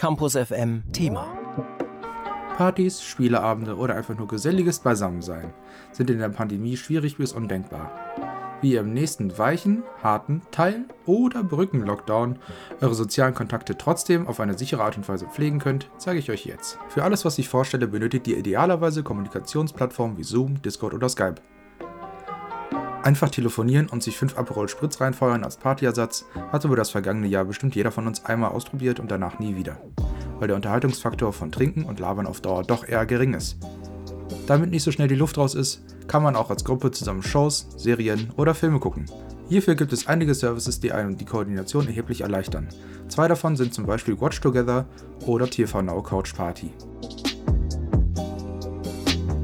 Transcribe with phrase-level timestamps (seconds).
[0.00, 1.28] Campus FM Thema.
[2.56, 5.52] Partys, Spieleabende oder einfach nur geselliges Beisammensein
[5.92, 7.90] sind in der Pandemie schwierig bis undenkbar.
[8.62, 12.38] Wie ihr im nächsten weichen, harten Teil- oder Brücken-Lockdown
[12.80, 16.46] eure sozialen Kontakte trotzdem auf eine sichere Art und Weise pflegen könnt, zeige ich euch
[16.46, 16.78] jetzt.
[16.88, 21.42] Für alles, was ich vorstelle, benötigt ihr idealerweise Kommunikationsplattformen wie Zoom, Discord oder Skype.
[23.02, 27.46] Einfach telefonieren und sich 5 Aperol Spritz reinfeuern als Partyersatz hat über das vergangene Jahr
[27.46, 29.80] bestimmt jeder von uns einmal ausprobiert und danach nie wieder,
[30.38, 33.56] weil der Unterhaltungsfaktor von Trinken und Labern auf Dauer doch eher gering ist.
[34.46, 37.68] Damit nicht so schnell die Luft raus ist, kann man auch als Gruppe zusammen Shows,
[37.76, 39.06] Serien oder Filme gucken.
[39.48, 42.68] Hierfür gibt es einige Services, die einem die Koordination erheblich erleichtern.
[43.08, 44.86] Zwei davon sind zum Beispiel Watch Together
[45.26, 46.70] oder TV Now Couch Party.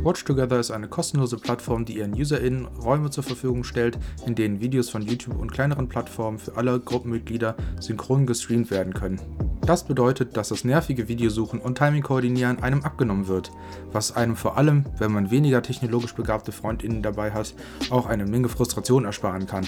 [0.06, 4.60] Watch Together ist eine kostenlose Plattform, die ihren UserInnen Räume zur Verfügung stellt, in denen
[4.60, 9.20] Videos von YouTube und kleineren Plattformen für alle Gruppenmitglieder synchron gestreamt werden können.
[9.62, 13.50] Das bedeutet, dass das nervige Videosuchen und Timing koordinieren einem abgenommen wird,
[13.91, 17.56] was einem vor allem, wenn man weniger technologisch begabte FreundInnen dabei hat,
[17.91, 19.67] auch eine Menge Frustration ersparen kann.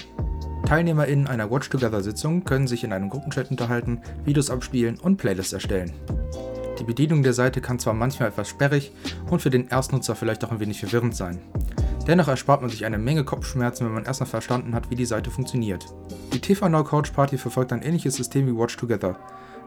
[0.65, 5.51] TeilnehmerInnen einer Watch Together Sitzung können sich in einem Gruppenchat unterhalten, Videos abspielen und Playlists
[5.51, 5.91] erstellen.
[6.89, 8.91] Die Bedienung der Seite kann zwar manchmal etwas sperrig
[9.29, 11.39] und für den Erstnutzer vielleicht auch ein wenig verwirrend sein.
[12.07, 15.29] Dennoch erspart man sich eine Menge Kopfschmerzen, wenn man erstmal verstanden hat, wie die Seite
[15.29, 15.85] funktioniert.
[16.33, 19.17] Die TV Now Couch Party verfolgt ein ähnliches System wie Watch Together.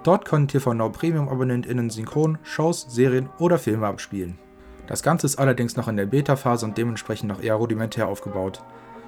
[0.03, 4.37] Dort können TV Now Premium AbonnentInnen synchron Shows, Serien oder Filme abspielen.
[4.89, 8.65] Das Ganze ist allerdings noch in der Beta-Phase und dementsprechend noch eher rudimentär aufgebaut.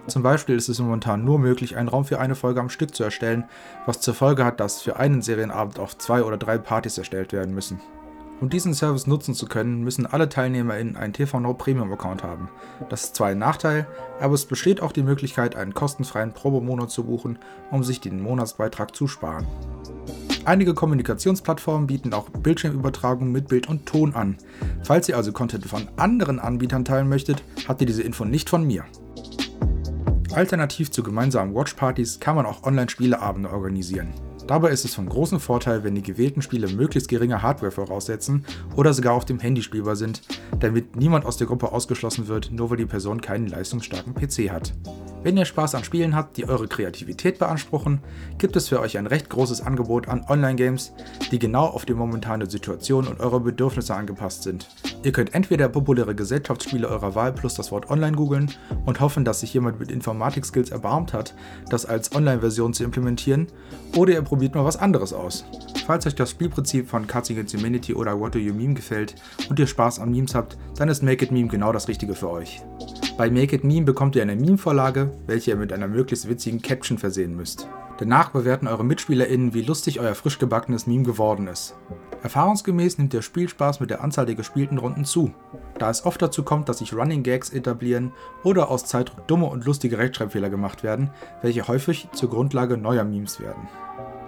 [0.07, 3.03] Zum Beispiel ist es momentan nur möglich, einen Raum für eine Folge am Stück zu
[3.03, 3.43] erstellen,
[3.87, 7.53] was zur Folge hat, dass für einen Serienabend auf zwei oder drei Partys erstellt werden
[7.53, 7.81] müssen.
[8.41, 12.49] Um diesen Service nutzen zu können, müssen alle TeilnehmerInnen einen TV Now Premium Account haben.
[12.89, 13.87] Das ist zwar ein Nachteil,
[14.21, 17.39] aber es besteht auch die Möglichkeit, einen kostenfreien Probemonat zu buchen,
[17.71, 19.47] um sich den Monatsbeitrag zu sparen.
[20.45, 24.37] Einige Kommunikationsplattformen bieten auch Bildschirmübertragung mit Bild und Ton an.
[24.83, 28.67] Falls ihr also Content von anderen Anbietern teilen möchtet, habt ihr diese Info nicht von
[28.67, 28.85] mir.
[30.35, 34.13] Alternativ zu gemeinsamen Watchpartys kann man auch Online-Spieleabende organisieren.
[34.47, 38.45] Dabei ist es von großem Vorteil, wenn die gewählten Spiele möglichst geringe Hardware voraussetzen
[38.77, 40.21] oder sogar auf dem Handy spielbar sind,
[40.61, 44.75] damit niemand aus der Gruppe ausgeschlossen wird, nur weil die Person keinen leistungsstarken PC hat.
[45.25, 48.01] Wenn ihr Spaß an Spielen habt, die eure Kreativität beanspruchen,
[48.37, 50.93] gibt es für euch ein recht großes Angebot an Online-Games,
[51.31, 54.69] die genau auf die momentane Situation und eure Bedürfnisse angepasst sind.
[55.03, 58.51] Ihr könnt entweder populäre Gesellschaftsspiele eurer Wahl plus das Wort Online googeln
[58.85, 61.35] und hoffen, dass sich jemand mit Informatik-Skills erbarmt hat,
[61.71, 63.47] das als Online-Version zu implementieren,
[63.97, 65.45] oder ihr probiert mal was anderes aus.
[65.87, 69.15] Falls euch das Spielprinzip von Cards Against Humanity oder What Do You Meme gefällt
[69.49, 72.29] und ihr Spaß an Memes habt, dann ist Make It Meme genau das Richtige für
[72.31, 72.61] euch.
[73.17, 76.99] Bei Make It Meme bekommt ihr eine Meme-Vorlage, welche ihr mit einer möglichst witzigen Caption
[76.99, 77.69] versehen müsst.
[77.99, 81.77] Danach bewerten eure MitspielerInnen, wie lustig euer frisch gebackenes Meme geworden ist.
[82.25, 85.33] Erfahrungsgemäß nimmt der Spielspaß mit der Anzahl der gespielten Runden zu,
[85.79, 88.11] da es oft dazu kommt, dass sich Running Gags etablieren
[88.43, 93.39] oder aus Zeitdruck dumme und lustige Rechtschreibfehler gemacht werden, welche häufig zur Grundlage neuer Memes
[93.39, 93.69] werden.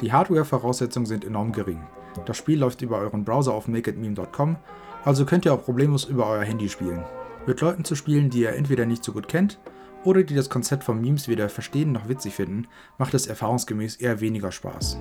[0.00, 1.80] Die Hardware-Voraussetzungen sind enorm gering.
[2.26, 4.56] Das Spiel läuft über euren Browser auf makeitmeme.com,
[5.04, 7.04] also könnt ihr auch problemlos über euer Handy spielen.
[7.46, 9.58] Mit Leuten zu spielen, die ihr entweder nicht so gut kennt
[10.04, 12.66] oder die das Konzept von Memes weder verstehen noch witzig finden,
[12.98, 14.98] macht es erfahrungsgemäß eher weniger Spaß.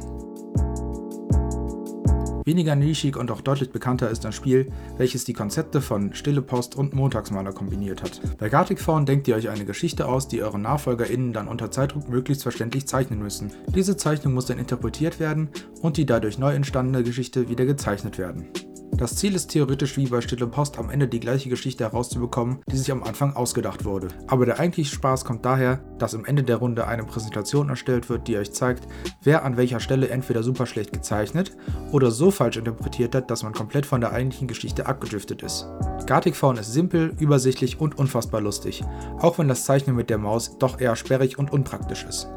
[2.46, 6.76] Weniger nischig und auch deutlich bekannter ist ein Spiel, welches die Konzepte von Stille Post
[6.76, 8.22] und Montagsmaler kombiniert hat.
[8.38, 12.08] Bei Gartic Phone denkt ihr euch eine Geschichte aus, die eure NachfolgerInnen dann unter Zeitdruck
[12.08, 13.52] möglichst verständlich zeichnen müssen.
[13.74, 15.50] Diese Zeichnung muss dann interpretiert werden
[15.82, 18.46] und die dadurch neu entstandene Geschichte wieder gezeichnet werden.
[18.98, 22.78] Das Ziel ist theoretisch wie bei Stille Post am Ende die gleiche Geschichte herauszubekommen, die
[22.78, 24.08] sich am Anfang ausgedacht wurde.
[24.28, 28.30] Aber der eigentliche Spaß kommt daher, dass am Ende der Runde eine Präsentation erstellt wird,
[28.30, 28.88] die euch zeigt,
[29.22, 31.58] wer an welcher Stelle entweder super schlecht gezeichnet
[31.92, 35.68] oder so falsch interpretiert hat, dass man komplett von der eigentlichen Geschichte abgedriftet ist.
[36.06, 38.82] Gartic Phone ist simpel, übersichtlich und unfassbar lustig,
[39.20, 42.30] auch wenn das Zeichnen mit der Maus doch eher sperrig und unpraktisch ist.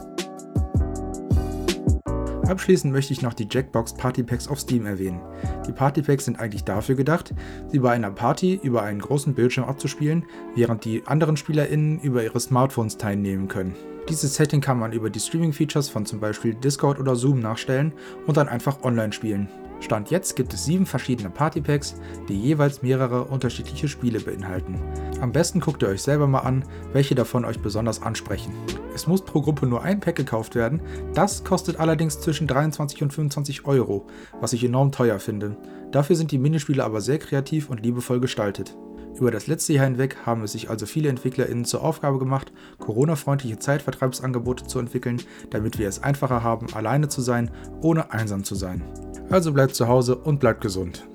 [2.48, 5.20] Abschließend möchte ich noch die Jackbox Party Packs auf Steam erwähnen.
[5.66, 7.34] Die Party Packs sind eigentlich dafür gedacht,
[7.70, 10.24] sie bei einer Party über einen großen Bildschirm abzuspielen,
[10.54, 13.76] während die anderen SpielerInnen über ihre Smartphones teilnehmen können.
[14.08, 17.92] Dieses Setting kann man über die Streaming-Features von zum Beispiel Discord oder Zoom nachstellen
[18.26, 19.50] und dann einfach online spielen.
[19.80, 21.94] Stand jetzt gibt es sieben verschiedene Partypacks,
[22.28, 24.78] die jeweils mehrere unterschiedliche Spiele beinhalten.
[25.20, 28.52] Am besten guckt ihr euch selber mal an, welche davon euch besonders ansprechen.
[28.94, 30.80] Es muss pro Gruppe nur ein Pack gekauft werden,
[31.14, 34.06] das kostet allerdings zwischen 23 und 25 Euro,
[34.40, 35.56] was ich enorm teuer finde.
[35.92, 38.76] Dafür sind die Minispiele aber sehr kreativ und liebevoll gestaltet.
[39.18, 43.58] Über das letzte Jahr hinweg haben es sich also viele EntwicklerInnen zur Aufgabe gemacht, Corona-freundliche
[43.58, 45.20] Zeitvertreibsangebote zu entwickeln,
[45.50, 48.82] damit wir es einfacher haben, alleine zu sein, ohne einsam zu sein.
[49.30, 51.06] Also bleibt zu Hause und bleibt gesund.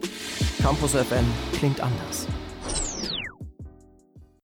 [0.61, 1.25] Campus FM
[1.57, 2.27] klingt anders.